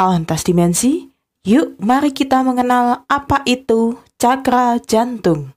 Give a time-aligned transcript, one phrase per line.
[0.00, 1.12] Kawan tas dimensi,
[1.44, 5.52] yuk mari kita mengenal apa itu cakra jantung.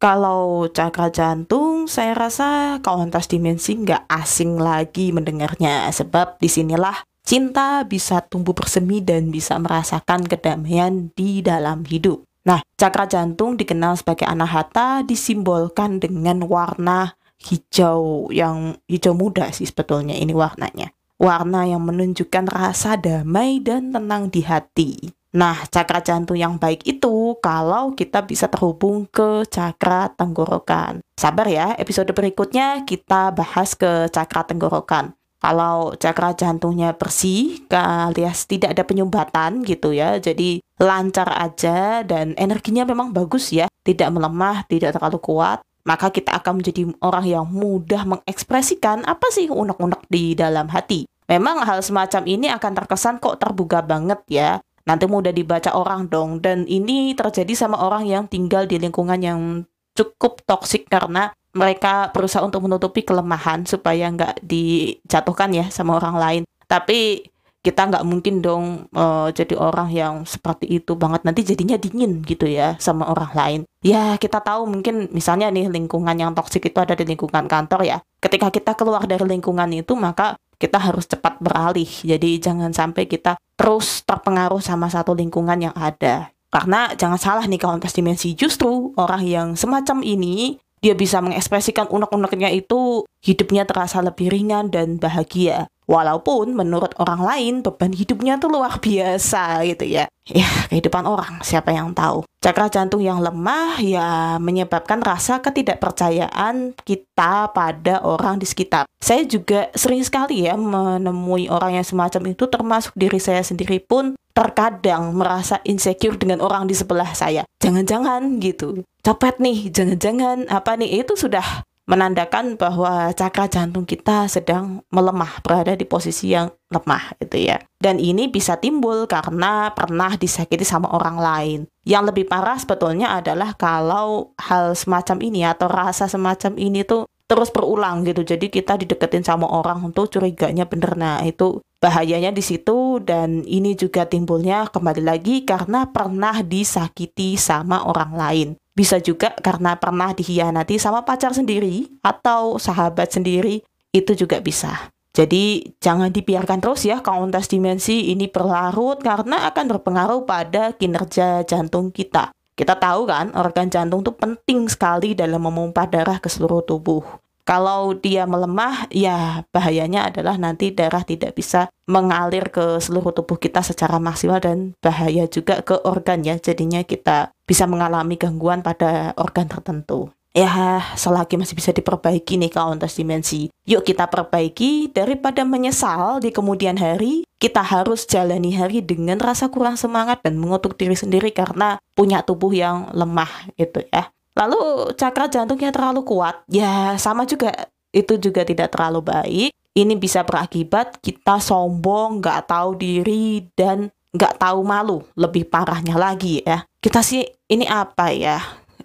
[0.00, 5.92] Kalau cakra jantung, saya rasa kawan tas dimensi nggak asing lagi mendengarnya.
[5.92, 12.24] Sebab di sinilah cinta bisa tumbuh bersemi dan bisa merasakan kedamaian di dalam hidup.
[12.48, 20.16] Nah, cakra jantung dikenal sebagai anahata disimbolkan dengan warna hijau yang hijau muda sih sebetulnya
[20.16, 20.96] ini warnanya.
[21.20, 25.19] Warna yang menunjukkan rasa damai dan tenang di hati.
[25.30, 31.06] Nah, cakra jantung yang baik itu kalau kita bisa terhubung ke cakra tenggorokan.
[31.14, 35.14] Sabar ya, episode berikutnya kita bahas ke cakra tenggorokan.
[35.40, 42.84] Kalau cakra jantungnya bersih, alias tidak ada penyumbatan gitu ya, jadi lancar aja dan energinya
[42.84, 48.04] memang bagus ya, tidak melemah, tidak terlalu kuat, maka kita akan menjadi orang yang mudah
[48.04, 51.08] mengekspresikan apa sih unek-unek di dalam hati.
[51.30, 54.58] Memang hal semacam ini akan terkesan kok terbuka banget ya,
[54.90, 56.42] nanti mudah dibaca orang dong.
[56.42, 59.62] Dan ini terjadi sama orang yang tinggal di lingkungan yang
[59.94, 66.42] cukup toksik karena mereka berusaha untuk menutupi kelemahan supaya nggak dijatuhkan ya sama orang lain.
[66.66, 67.22] Tapi
[67.60, 71.22] kita nggak mungkin dong uh, jadi orang yang seperti itu banget.
[71.22, 73.60] Nanti jadinya dingin gitu ya sama orang lain.
[73.84, 77.98] Ya kita tahu mungkin misalnya nih lingkungan yang toksik itu ada di lingkungan kantor ya.
[78.18, 81.88] Ketika kita keluar dari lingkungan itu maka kita harus cepat beralih.
[81.88, 86.28] Jadi jangan sampai kita terus terpengaruh sama satu lingkungan yang ada.
[86.52, 91.88] Karena jangan salah nih kawan pas dimensi, justru orang yang semacam ini dia bisa mengekspresikan
[91.88, 95.68] unek-uneknya itu hidupnya terasa lebih ringan dan bahagia.
[95.90, 100.06] Walaupun menurut orang lain beban hidupnya tuh luar biasa gitu ya.
[100.30, 102.22] Ya, kehidupan orang, siapa yang tahu.
[102.38, 108.86] Cakra jantung yang lemah ya menyebabkan rasa ketidakpercayaan kita pada orang di sekitar.
[109.02, 114.14] Saya juga sering sekali ya menemui orang yang semacam itu termasuk diri saya sendiri pun
[114.30, 117.42] terkadang merasa insecure dengan orang di sebelah saya.
[117.58, 118.86] Jangan-jangan gitu.
[119.02, 125.74] Copet nih, jangan-jangan apa nih itu sudah menandakan bahwa cakra jantung kita sedang melemah, berada
[125.74, 127.58] di posisi yang lemah itu ya.
[127.82, 131.60] Dan ini bisa timbul karena pernah disakiti sama orang lain.
[131.82, 137.50] Yang lebih parah sebetulnya adalah kalau hal semacam ini atau rasa semacam ini tuh terus
[137.50, 138.22] berulang gitu.
[138.22, 140.94] Jadi kita dideketin sama orang untuk curiganya bener.
[140.94, 147.82] Nah, itu bahayanya di situ dan ini juga timbulnya kembali lagi karena pernah disakiti sama
[147.86, 148.48] orang lain.
[148.74, 153.60] Bisa juga karena pernah dihianati sama pacar sendiri atau sahabat sendiri,
[153.90, 154.90] itu juga bisa.
[155.10, 161.90] Jadi jangan dibiarkan terus ya kauntas dimensi ini berlarut karena akan berpengaruh pada kinerja jantung
[161.90, 162.30] kita.
[162.54, 167.02] Kita tahu kan organ jantung itu penting sekali dalam memompa darah ke seluruh tubuh.
[167.50, 173.58] Kalau dia melemah, ya bahayanya adalah nanti darah tidak bisa mengalir ke seluruh tubuh kita
[173.66, 176.38] secara maksimal dan bahaya juga ke organ ya.
[176.38, 180.14] Jadinya kita bisa mengalami gangguan pada organ tertentu.
[180.30, 183.50] Ya, selagi masih bisa diperbaiki nih kauntas dimensi.
[183.66, 187.26] Yuk kita perbaiki daripada menyesal di kemudian hari.
[187.42, 192.54] Kita harus jalani hari dengan rasa kurang semangat dan mengutuk diri sendiri karena punya tubuh
[192.54, 194.06] yang lemah gitu ya.
[194.38, 197.50] Lalu cakra jantungnya terlalu kuat, ya sama juga
[197.90, 199.50] itu juga tidak terlalu baik.
[199.70, 205.02] Ini bisa berakibat kita sombong, nggak tahu diri dan nggak tahu malu.
[205.14, 206.66] Lebih parahnya lagi ya.
[206.82, 208.38] Kita sih ini apa ya?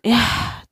[0.05, 0.21] Ya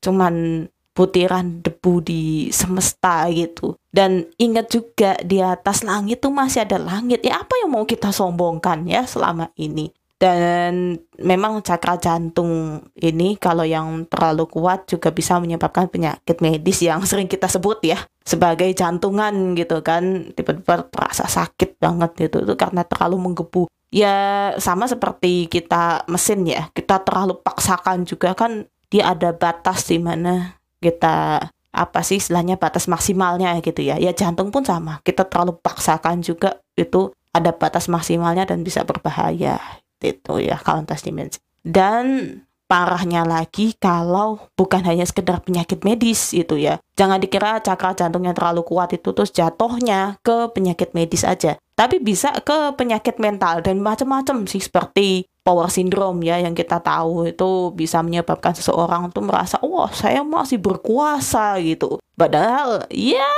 [0.04, 2.24] cuman butiran debu di
[2.54, 3.74] semesta gitu.
[3.90, 7.26] Dan ingat juga di atas langit tuh masih ada langit.
[7.26, 9.90] Ya apa yang mau kita sombongkan ya selama ini?
[10.24, 17.04] Dan memang cakra jantung ini kalau yang terlalu kuat juga bisa menyebabkan penyakit medis yang
[17.10, 20.32] sering kita sebut ya sebagai jantungan gitu kan.
[20.32, 23.68] Tiba-tiba terasa sakit banget gitu itu karena terlalu menggebu.
[23.92, 24.16] Ya
[24.64, 30.56] sama seperti kita mesin ya kita terlalu paksakan juga kan dia ada batas di mana
[30.80, 34.00] kita apa sih istilahnya batas maksimalnya gitu ya.
[34.00, 39.83] Ya jantung pun sama kita terlalu paksakan juga itu ada batas maksimalnya dan bisa berbahaya
[40.04, 41.40] itu ya Countess Dimensi.
[41.64, 42.38] Dan
[42.74, 46.82] parahnya lagi kalau bukan hanya sekedar penyakit medis itu ya.
[46.98, 51.56] Jangan dikira cakra jantungnya terlalu kuat itu terus jatuhnya ke penyakit medis aja.
[51.78, 57.30] Tapi bisa ke penyakit mental dan macam-macam sih seperti power syndrome ya yang kita tahu
[57.30, 62.02] itu bisa menyebabkan seseorang tuh merasa wah saya masih berkuasa gitu.
[62.18, 63.30] Padahal ya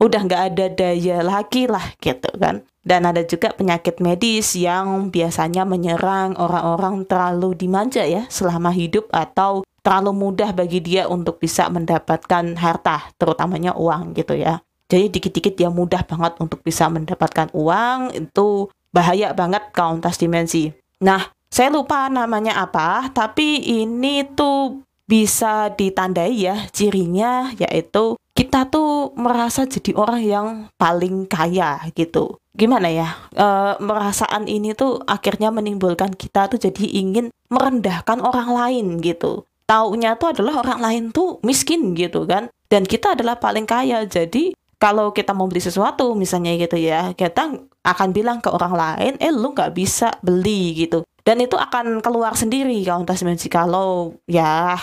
[0.00, 2.64] udah nggak ada daya lagi lah gitu kan.
[2.80, 9.60] Dan ada juga penyakit medis yang biasanya menyerang orang-orang terlalu dimanja ya selama hidup atau
[9.84, 14.64] terlalu mudah bagi dia untuk bisa mendapatkan harta, terutamanya uang gitu ya.
[14.90, 20.72] Jadi dikit-dikit dia mudah banget untuk bisa mendapatkan uang, itu bahaya banget kauntas dimensi.
[21.04, 29.12] Nah, saya lupa namanya apa, tapi ini tuh bisa ditandai ya cirinya yaitu kita tuh
[29.20, 30.46] merasa jadi orang yang
[30.80, 32.40] paling kaya gitu.
[32.56, 33.12] Gimana ya?
[33.36, 39.44] E, merasaan ini tuh akhirnya menimbulkan kita tuh jadi ingin merendahkan orang lain gitu.
[39.68, 42.48] Taunya tuh adalah orang lain tuh miskin gitu kan.
[42.72, 44.08] Dan kita adalah paling kaya.
[44.08, 49.12] Jadi kalau kita mau beli sesuatu misalnya gitu ya, kita akan bilang ke orang lain,
[49.20, 51.04] eh lu nggak bisa beli gitu.
[51.20, 53.04] Dan itu akan keluar sendiri kalau
[53.52, 54.80] kalau ya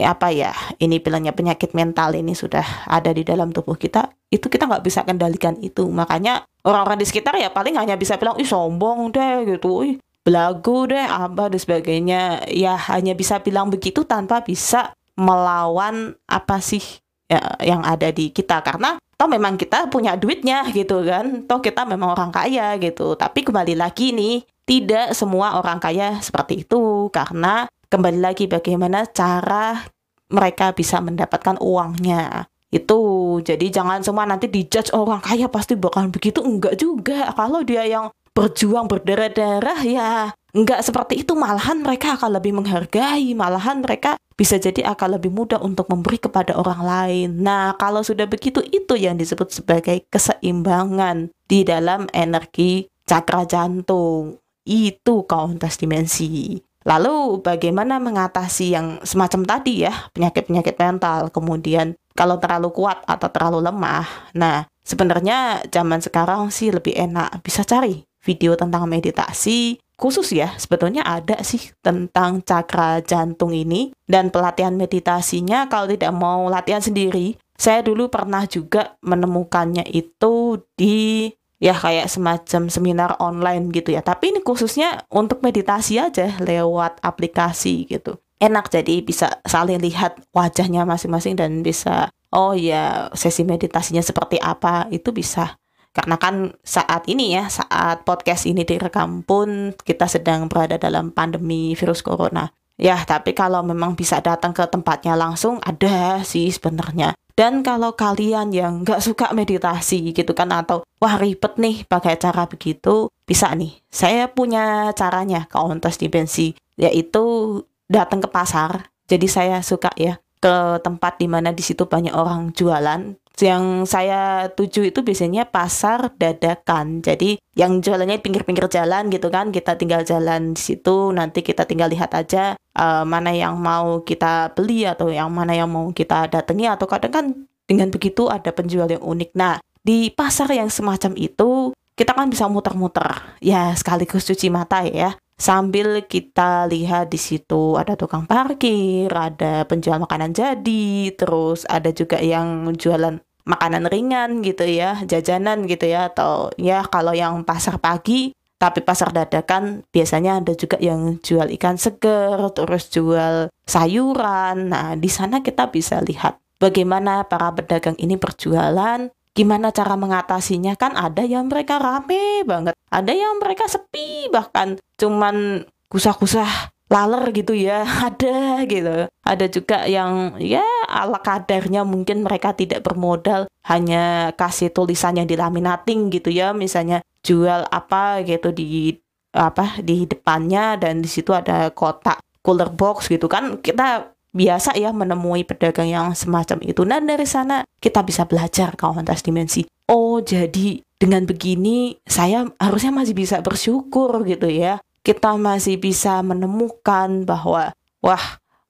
[0.00, 4.66] apa ya ini bilangnya penyakit mental ini sudah ada di dalam tubuh kita itu kita
[4.66, 5.86] nggak bisa kendalikan itu.
[5.86, 9.86] Makanya orang-orang di sekitar ya paling hanya bisa bilang ih sombong deh gitu.
[9.86, 9.96] Ih
[10.26, 12.50] belagu deh apa dan sebagainya.
[12.50, 16.82] Ya hanya bisa bilang begitu tanpa bisa melawan apa sih
[17.30, 18.60] ya, yang ada di kita.
[18.66, 21.46] Karena toh memang kita punya duitnya gitu kan.
[21.46, 23.14] Toh kita memang orang kaya gitu.
[23.14, 27.06] Tapi kembali lagi nih tidak semua orang kaya seperti itu.
[27.14, 29.86] Karena kembali lagi bagaimana cara
[30.30, 32.50] mereka bisa mendapatkan uangnya.
[32.70, 32.98] Itu
[33.46, 36.42] jadi jangan semua nanti dijudge orang kaya pasti bakal begitu.
[36.42, 37.30] Enggak juga.
[37.32, 40.10] Kalau dia yang berjuang berdarah-darah ya
[40.52, 41.32] enggak seperti itu.
[41.38, 43.32] Malahan mereka akan lebih menghargai.
[43.38, 47.28] Malahan mereka bisa jadi akan lebih mudah untuk memberi kepada orang lain.
[47.40, 54.42] Nah kalau sudah begitu itu yang disebut sebagai keseimbangan di dalam energi cakra jantung.
[54.66, 62.70] Itu kauntas dimensi Lalu bagaimana mengatasi yang semacam tadi ya, penyakit-penyakit mental, kemudian kalau terlalu
[62.70, 64.06] kuat atau terlalu lemah.
[64.38, 71.02] Nah, sebenarnya zaman sekarang sih lebih enak bisa cari video tentang meditasi khusus ya sebetulnya
[71.02, 77.80] ada sih tentang cakra jantung ini dan pelatihan meditasinya kalau tidak mau latihan sendiri saya
[77.80, 84.04] dulu pernah juga menemukannya itu di ya kayak semacam seminar online gitu ya.
[84.04, 88.20] Tapi ini khususnya untuk meditasi aja lewat aplikasi gitu.
[88.36, 94.88] Enak jadi bisa saling lihat wajahnya masing-masing dan bisa oh ya sesi meditasinya seperti apa
[94.92, 95.56] itu bisa.
[95.96, 101.72] Karena kan saat ini ya, saat podcast ini direkam pun kita sedang berada dalam pandemi
[101.72, 102.52] virus corona.
[102.76, 107.16] Ya, tapi kalau memang bisa datang ke tempatnya langsung, ada sih sebenarnya.
[107.36, 112.48] Dan kalau kalian yang nggak suka meditasi gitu kan atau wah ribet nih pakai cara
[112.48, 113.76] begitu, bisa nih.
[113.92, 117.60] Saya punya caranya Countess Dimensi, yaitu
[117.92, 118.88] datang ke pasar.
[119.04, 124.48] Jadi saya suka ya ke tempat di mana di situ banyak orang jualan yang saya
[124.48, 127.04] tuju itu biasanya pasar dadakan.
[127.04, 131.92] Jadi yang jualannya pinggir-pinggir jalan gitu kan, kita tinggal jalan di situ, nanti kita tinggal
[131.92, 136.68] lihat aja uh, mana yang mau kita beli atau yang mana yang mau kita datangi
[136.68, 137.26] atau kadang kan
[137.66, 139.30] dengan begitu ada penjual yang unik.
[139.36, 143.08] Nah, di pasar yang semacam itu kita kan bisa muter-muter
[143.40, 150.00] ya sekaligus cuci mata ya sambil kita lihat di situ ada tukang parkir, ada penjual
[150.00, 156.50] makanan jadi, terus ada juga yang jualan makanan ringan gitu ya, jajanan gitu ya, atau
[156.58, 162.36] ya kalau yang pasar pagi, tapi pasar dadakan biasanya ada juga yang jual ikan seger,
[162.52, 164.74] terus jual sayuran.
[164.74, 170.96] Nah, di sana kita bisa lihat bagaimana para pedagang ini berjualan, gimana cara mengatasinya kan
[170.96, 177.82] ada yang mereka rame banget, ada yang mereka sepi bahkan cuman kusah-kusah laler gitu ya.
[178.08, 179.10] Ada gitu.
[179.26, 186.08] Ada juga yang ya ala kadarnya mungkin mereka tidak bermodal hanya kasih tulisan yang dilaminating
[186.14, 186.54] gitu ya.
[186.54, 188.94] Misalnya jual apa gitu di
[189.36, 193.58] apa di depannya dan di situ ada kotak cooler box gitu kan.
[193.58, 196.86] Kita biasa ya menemui pedagang yang semacam itu.
[196.86, 199.66] Dan dari sana kita bisa belajar kawan tas dimensi.
[199.90, 207.22] Oh jadi dengan begini saya harusnya masih bisa bersyukur gitu ya kita masih bisa menemukan
[207.22, 207.70] bahwa
[208.02, 208.24] wah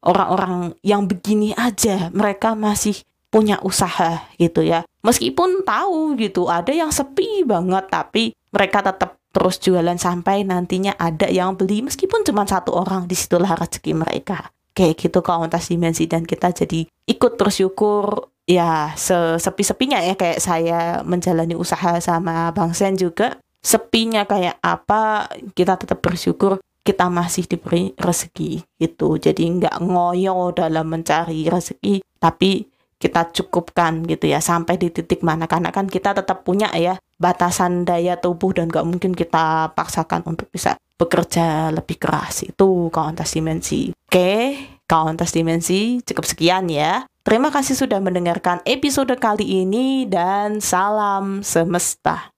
[0.04, 3.00] orang-orang yang begini aja mereka masih
[3.32, 4.84] punya usaha gitu ya.
[5.00, 11.28] Meskipun tahu gitu ada yang sepi banget tapi mereka tetap terus jualan sampai nantinya ada
[11.28, 14.52] yang beli meskipun cuma satu orang di situlah rezeki mereka.
[14.76, 18.92] kayak gitu kauntas dimensi dan kita jadi ikut bersyukur ya
[19.40, 25.26] sepi-sepinya ya kayak saya menjalani usaha sama Bang Sen juga sepinya kayak apa
[25.58, 29.18] kita tetap bersyukur kita masih diberi rezeki gitu.
[29.18, 35.50] Jadi nggak ngoyo dalam mencari rezeki tapi kita cukupkan gitu ya sampai di titik mana.
[35.50, 40.46] Karena kan kita tetap punya ya batasan daya tubuh dan nggak mungkin kita paksakan untuk
[40.54, 42.46] bisa bekerja lebih keras.
[42.46, 43.90] Itu kauntas dimensi.
[44.06, 44.54] Oke
[44.86, 47.02] kauntas dimensi cukup sekian ya.
[47.26, 52.35] Terima kasih sudah mendengarkan episode kali ini dan salam semesta